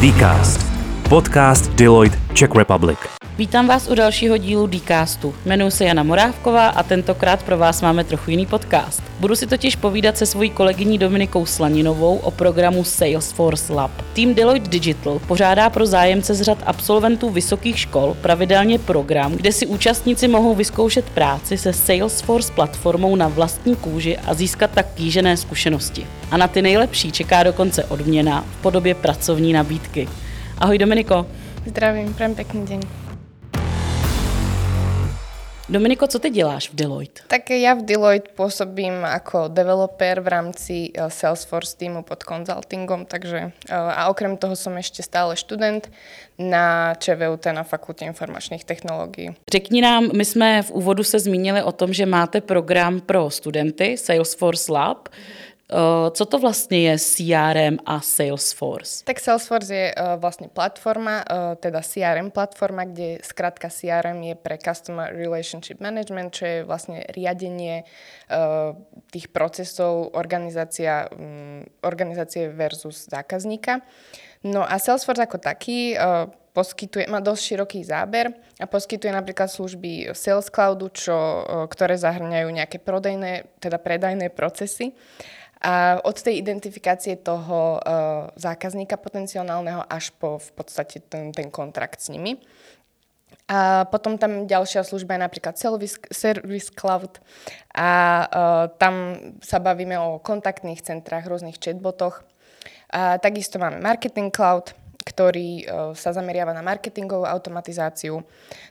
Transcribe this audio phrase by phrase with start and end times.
[0.00, 0.64] Dcast.
[1.08, 3.19] Podcast Deloitte Czech Republic.
[3.40, 5.34] Vítám vás u dalšího dílu Dcastu.
[5.46, 9.02] Jmenuji se Jana Morávková a tentokrát pro vás máme trochu jiný podcast.
[9.20, 13.90] Budu si totiž povídat se svojí kolegyní Dominikou Slaninovou o programu Salesforce Lab.
[14.12, 19.66] Tým Deloitte Digital pořádá pro zájemce z řad absolventů vysokých škol pravidelně program, kde si
[19.66, 26.06] účastníci mohou vyzkoušet práci se Salesforce platformou na vlastní kůži a získat tak kýžené zkušenosti.
[26.30, 30.08] A na ty nejlepší čeká dokonce odměna v podobě pracovní nabídky.
[30.58, 31.26] Ahoj Dominiko.
[31.66, 32.80] Zdravím, prajem pekný deň.
[35.70, 37.22] Dominiko, co ty děláš v Deloitte?
[37.30, 43.54] Tak ja v Deloitte pôsobím ako developer v rámci eh, Salesforce týmu pod consultingom, takže
[43.54, 45.86] eh, a okrem toho som ešte stále študent
[46.42, 49.38] na ČVUT na Fakulte informačných technológií.
[49.46, 53.94] Řekni nám, my jsme v úvodu se zmínili o tom, že máte program pro studenty
[53.94, 55.06] Salesforce Lab.
[55.06, 55.39] Eh,
[56.10, 59.04] co to vlastně je CRM a Salesforce?
[59.04, 64.58] Tak Salesforce je uh, vlastne platforma, uh, teda CRM platforma, kde skrátka CRM je pre
[64.58, 67.84] Customer Relationship Management, čo je vlastne riadenie
[69.10, 73.82] tých procesov organizácia, um, organizácie versus zákazníka.
[74.42, 75.94] No a Salesforce ako taký
[76.50, 81.14] poskytuje, má dosť široký záber a poskytuje napríklad služby Sales Cloudu, čo,
[81.70, 84.96] ktoré zahrňajú nejaké prodejné, teda predajné procesy
[85.60, 92.00] a od tej identifikácie toho uh, zákazníka potenciálneho až po v podstate ten, ten kontrakt
[92.00, 92.40] s nimi.
[93.50, 97.20] A potom tam ďalšia služba je napríklad Service, Service Cloud
[97.76, 97.90] a
[98.24, 98.26] uh,
[98.78, 102.24] tam sa bavíme o kontaktných centrách, rôznych chatbotoch.
[102.94, 108.22] A takisto máme Marketing Cloud, ktorý uh, sa zameriava na marketingovú automatizáciu.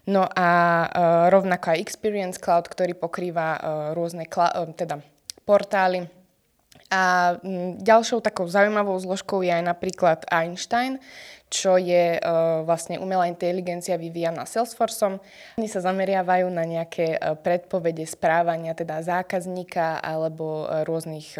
[0.09, 0.87] No a uh,
[1.29, 3.59] rovnako aj Experience Cloud, ktorý pokrýva uh,
[3.93, 5.03] rôzne cl- uh, teda
[5.43, 6.07] portály,
[6.89, 10.97] a mm, ďalšou takou zaujímavou zložkou je aj napríklad Einstein,
[11.49, 15.19] čo je uh, vlastne umelá inteligencia vyvíjaná Salesforceom.
[15.57, 21.35] Oni sa zameriavajú na nejaké uh, predpovede správania teda zákazníka alebo uh, rôznych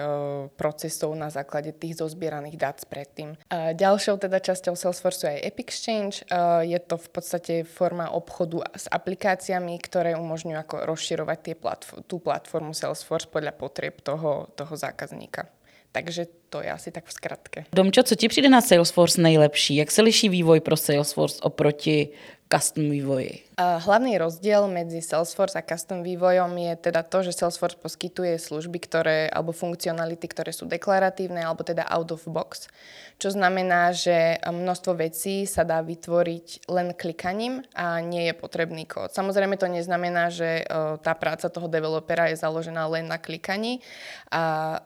[0.58, 3.38] procesov na základe tých zozbieraných dát predtým.
[3.52, 6.26] Ďalšou teda časťou Salesforce je Epic Exchange.
[6.66, 12.18] Je to v podstate forma obchodu s aplikáciami, ktoré umožňujú ako rozširovať tie platf- tú
[12.18, 15.46] platformu Salesforce podľa potrieb toho, toho zákazníka.
[15.92, 17.66] Takže to je asi tak v skratke.
[17.74, 19.76] Domčo, co ti přijde na Salesforce nejlepší?
[19.76, 22.10] Jak se liší vývoj pro Salesforce oproti
[22.54, 23.49] custom vývoji?
[23.60, 29.28] Hlavný rozdiel medzi Salesforce a custom vývojom je teda to, že Salesforce poskytuje služby, ktoré,
[29.28, 32.72] alebo funkcionality, ktoré sú deklaratívne, alebo teda out of box.
[33.20, 39.12] Čo znamená, že množstvo vecí sa dá vytvoriť len klikaním a nie je potrebný kód.
[39.12, 40.64] Samozrejme to neznamená, že
[41.04, 43.84] tá práca toho developera je založená len na klikaní,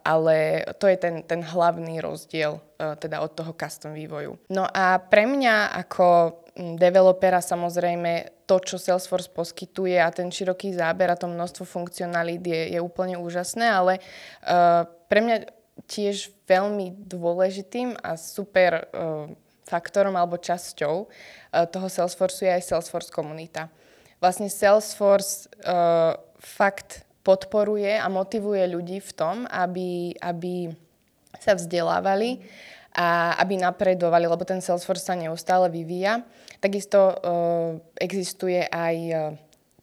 [0.02, 4.42] ale to je ten, ten hlavný rozdiel teda od toho custom vývoju.
[4.50, 6.42] No a pre mňa ako
[6.74, 12.62] developera samozrejme to, čo Salesforce poskytuje a ten široký záber a to množstvo funkcionalít je,
[12.76, 13.94] je úplne úžasné, ale
[14.44, 15.38] uh, pre mňa
[15.90, 19.32] tiež veľmi dôležitým a super uh,
[19.64, 21.08] faktorom alebo časťou uh,
[21.72, 23.72] toho Salesforce je aj Salesforce komunita.
[24.20, 30.76] Vlastne Salesforce uh, fakt podporuje a motivuje ľudí v tom, aby, aby
[31.40, 32.44] sa vzdelávali
[32.94, 36.22] a aby napredovali, lebo ten Salesforce sa neustále vyvíja.
[36.62, 37.14] Takisto uh,
[37.98, 39.20] existuje aj uh,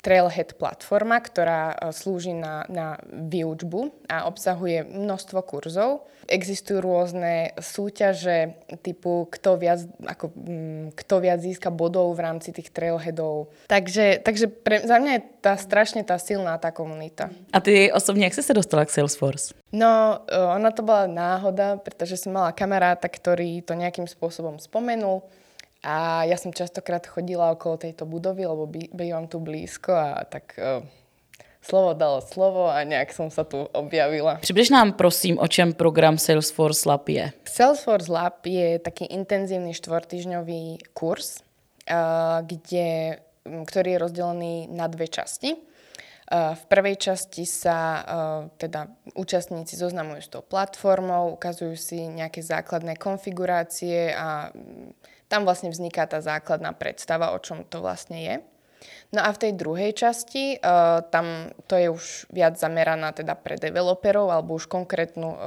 [0.00, 6.08] Trailhead platforma, ktorá uh, slúži na, na výučbu a obsahuje množstvo kurzov.
[6.24, 12.72] Existujú rôzne súťaže typu kto viac, ako, um, kto viac získa bodov v rámci tých
[12.72, 13.52] trailheadov.
[13.68, 17.28] Takže, takže pre, za mňa je tá strašne tá silná tá komunita.
[17.52, 19.52] A ty osobne, jak si sa dostala k Salesforce?
[19.70, 25.22] No, ona to bola náhoda, pretože som mala kamaráta, ktorý to nejakým spôsobom spomenul
[25.80, 30.84] a ja som častokrát chodila okolo tejto budovy, lebo bývam tu blízko a tak uh,
[31.64, 34.36] slovo dalo slovo a nejak som sa tu objavila.
[34.44, 37.32] Přibliž nám prosím, o čem program Salesforce Lab je.
[37.48, 41.40] Salesforce Lab je taký intenzívny štvortyžňový kurz,
[41.88, 45.56] uh, kde, ktorý je rozdelený na dve časti.
[45.56, 48.06] Uh, v prvej časti sa
[48.54, 48.86] teda
[49.18, 54.54] účastníci zoznamujú s tou platformou, ukazujú si nejaké základné konfigurácie a
[55.30, 58.36] tam vlastne vzniká tá základná predstava, o čom to vlastne je.
[59.12, 63.60] No a v tej druhej časti, uh, tam to je už viac zameraná teda pre
[63.60, 65.38] developerov alebo už konkrétnu uh,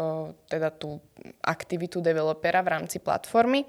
[0.52, 1.02] teda tú
[1.42, 3.66] aktivitu developera v rámci platformy.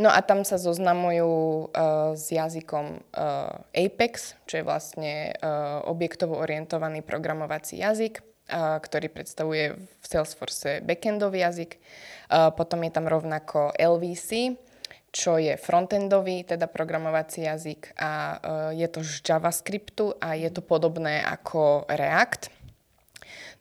[0.00, 6.38] No a tam sa zoznamujú uh, s jazykom uh, Apex, čo je vlastne uh, objektovo
[6.40, 8.22] orientovaný programovací jazyk,
[8.54, 11.82] ktorý predstavuje v Salesforce backendový jazyk.
[12.54, 14.54] Potom je tam rovnako LVC,
[15.16, 18.36] čo je frontendový, teda programovací jazyk a uh,
[18.76, 22.52] je to z JavaScriptu a je to podobné ako React.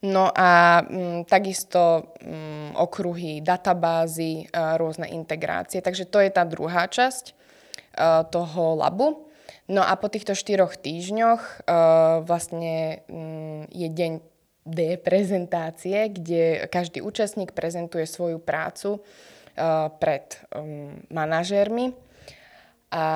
[0.03, 5.79] No a m, takisto m, okruhy databázy, a rôzne integrácie.
[5.79, 9.31] Takže to je tá druhá časť uh, toho labu.
[9.71, 14.11] No a po týchto štyroch týždňoch uh, vlastne um, je deň
[14.65, 18.99] D prezentácie, kde každý účastník prezentuje svoju prácu
[19.99, 21.95] pred um, manažérmi.
[22.95, 23.07] A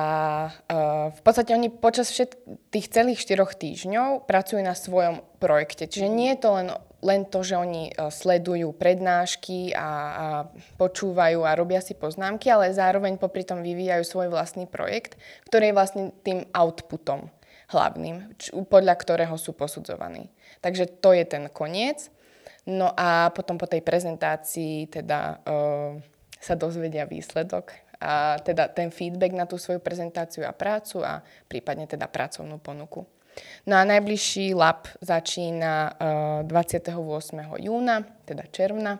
[0.50, 2.36] uh, v podstate oni počas všet-
[2.68, 5.88] tých celých štyroch týždňov pracujú na svojom projekte.
[5.88, 6.68] Čiže nie je to len,
[7.00, 9.88] len to, že oni uh, sledujú prednášky a, a
[10.76, 15.16] počúvajú a robia si poznámky, ale zároveň popri tom vyvíjajú svoj vlastný projekt,
[15.48, 17.32] ktorý je vlastne tým outputom
[17.72, 20.28] hlavným, č- podľa ktorého sú posudzovaní.
[20.60, 22.12] Takže to je ten koniec.
[22.68, 25.96] No a potom po tej prezentácii teda uh,
[26.40, 31.84] sa dozvedia výsledok a teda ten feedback na tú svoju prezentáciu a prácu a prípadne
[31.84, 33.04] teda pracovnú ponuku.
[33.68, 35.94] No a najbližší lab začína
[36.42, 36.96] uh, 28.
[37.60, 38.98] júna, teda června,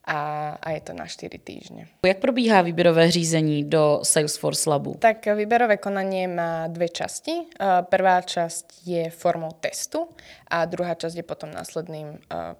[0.00, 0.18] a,
[0.56, 1.86] a je to na 4 týždne.
[2.06, 4.96] Jak probíhá výběrové řízení do Salesforce Labu?
[4.98, 7.32] Tak výberové konanie má dve časti.
[7.32, 10.08] Uh, prvá časť je formou testu
[10.50, 12.56] a druhá časť je potom následným uh,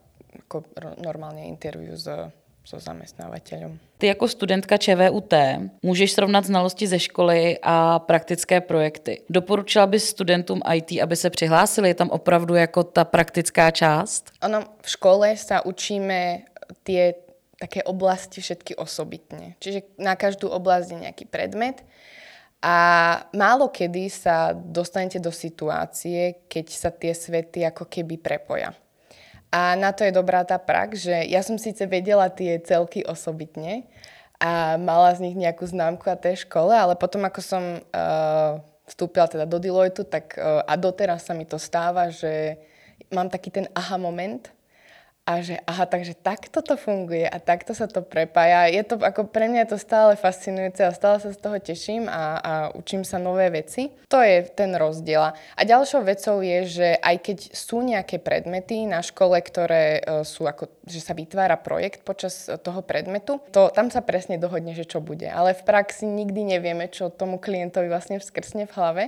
[0.47, 0.63] ako
[1.03, 2.07] normálne interview s
[2.71, 3.79] so zaměstnavatelem.
[3.99, 5.35] Ty jako studentka ČVUT
[5.83, 9.23] můžeš srovnat znalosti ze školy a praktické projekty.
[9.31, 11.89] Doporučila bys studentům IT, aby se přihlásili?
[11.89, 14.31] Je tam opravdu jako ta praktická část?
[14.43, 16.47] Ono, v škole sa učíme
[16.87, 17.15] tie
[17.61, 19.59] také oblasti všetky osobitne.
[19.61, 21.85] Čiže na každú oblasť je nejaký predmet
[22.65, 22.77] a
[23.37, 28.73] málo kedy sa dostanete do situácie, keď sa tie svety ako keby prepoja.
[29.51, 33.83] A na to je dobrá tá prax, že ja som síce vedela tie celky osobitne
[34.39, 39.27] a mala z nich nejakú známku a tej škole, ale potom ako som uh, vstúpila
[39.27, 42.63] teda do Deloitu, tak uh, a doteraz sa mi to stáva, že
[43.11, 44.49] mám taký ten aha moment,
[45.31, 48.67] a že aha, takže takto to funguje a takto sa to prepája.
[48.67, 52.11] Je to ako pre mňa je to stále fascinujúce a stále sa z toho teším
[52.11, 53.95] a, a učím sa nové veci.
[54.11, 55.31] To je ten rozdiel.
[55.31, 60.51] A ďalšou vecou je, že aj keď sú nejaké predmety na škole, ktoré uh, sú
[60.51, 64.99] ako, že sa vytvára projekt počas toho predmetu, to tam sa presne dohodne, že čo
[64.99, 65.31] bude.
[65.31, 69.05] Ale v praxi nikdy nevieme, čo tomu klientovi vlastne vskrsne v hlave.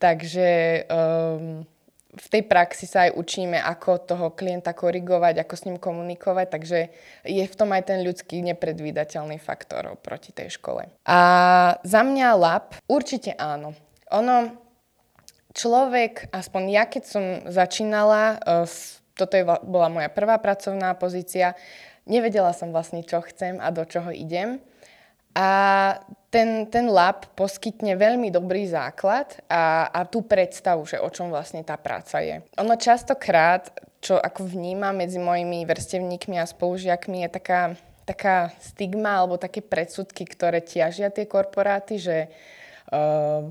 [0.00, 0.48] Takže
[0.88, 1.66] um,
[2.18, 6.78] v tej praxi sa aj učíme, ako toho klienta korigovať, ako s ním komunikovať, takže
[7.22, 10.90] je v tom aj ten ľudský nepredvídateľný faktor proti tej škole.
[11.06, 11.18] A
[11.86, 13.72] za mňa lab určite áno.
[14.10, 14.58] Ono,
[15.54, 18.66] človek, aspoň ja keď som začínala, e,
[19.14, 21.54] toto je, bola moja prvá pracovná pozícia,
[22.08, 24.58] nevedela som vlastne, čo chcem a do čoho idem.
[25.36, 25.48] A
[26.28, 31.64] ten, ten lab poskytne veľmi dobrý základ a, a tú predstavu, že o čom vlastne
[31.64, 32.44] tá práca je.
[32.60, 33.72] Ono častokrát,
[34.04, 37.62] čo ako vnímam medzi mojimi vrstevníkmi a spolužiakmi, je taká,
[38.04, 42.28] taká stigma alebo také predsudky, ktoré tiažia tie korporáty, že
[42.92, 43.48] uh,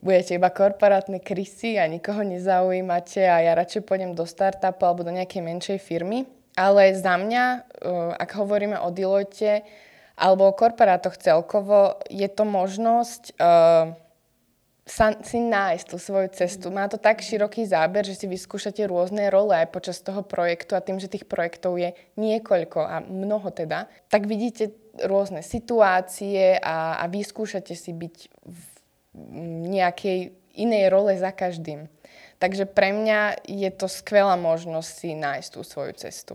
[0.00, 5.12] budete iba korporátne krysy a nikoho nezaujímate a ja radšej pôjdem do startupu alebo do
[5.12, 6.24] nejakej menšej firmy.
[6.56, 7.44] Ale za mňa,
[7.84, 9.68] uh, ak hovoríme o Deloitte,
[10.20, 13.96] alebo o korporátoch celkovo, je to možnosť uh,
[14.84, 16.68] sa, si nájsť tú svoju cestu.
[16.68, 20.84] Má to tak široký záber, že si vyskúšate rôzne role aj počas toho projektu a
[20.84, 27.04] tým, že tých projektov je niekoľko a mnoho teda, tak vidíte rôzne situácie a, a
[27.08, 28.62] vyskúšate si byť v
[29.70, 31.86] nejakej inej role za každým.
[32.42, 36.34] Takže pre mňa je to skvelá možnosť si nájsť tú svoju cestu.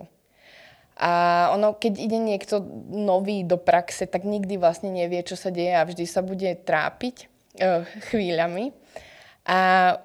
[0.96, 5.76] A ono, keď ide niekto nový do praxe, tak nikdy vlastne nevie, čo sa deje
[5.76, 7.28] a vždy sa bude trápiť
[7.60, 8.72] uh, chvíľami.
[9.46, 9.60] A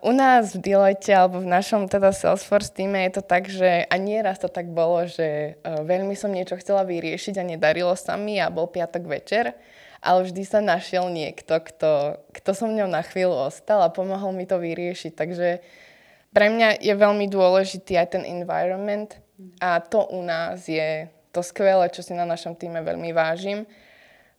[0.04, 3.94] u nás v Deloitte alebo v našom teda Salesforce týme je to tak, že a
[3.96, 8.42] nieraz to tak bolo, že uh, veľmi som niečo chcela vyriešiť a nedarilo sa mi
[8.42, 9.54] a bol piatok večer,
[10.02, 14.44] ale vždy sa našiel niekto, kto, kto som ňou na chvíľu ostal a pomohol mi
[14.44, 15.12] to vyriešiť.
[15.14, 15.48] Takže
[16.34, 19.16] pre mňa je veľmi dôležitý aj ten environment,
[19.60, 23.66] a to u nás je to skvelé, čo si na našom týme veľmi vážim,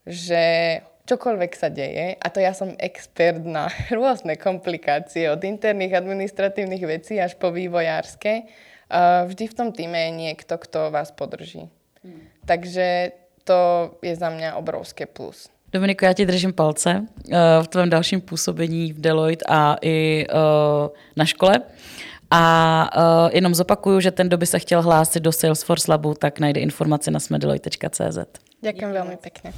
[0.05, 3.67] že čokoľvek sa deje, a to ja som expert na
[3.97, 8.45] rôzne komplikácie, od interných administratívnych vecí až po vývojárske,
[9.27, 11.71] vždy v tom týme je niekto, kto vás podrží.
[12.03, 12.27] Hmm.
[12.43, 13.15] Takže
[13.47, 15.49] to je za mňa obrovské plus.
[15.71, 20.89] Dominiko, já ti držím palce uh, v tvém dalším působení v Deloitte a i uh,
[21.15, 21.61] na škole.
[22.31, 22.43] A
[22.97, 26.59] uh, jenom zopakuju, že ten, kdo by se chtěl hlásit do Salesforce Labu, tak najde
[26.61, 28.17] informace na smedeloy.cz.
[28.61, 29.51] Ďakujem veľmi pekne.